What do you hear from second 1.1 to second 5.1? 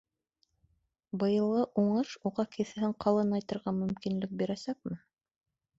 Быйылғы уңыш уға кеҫәһен ҡалынайтырға мөмкинлек бирәсәкме?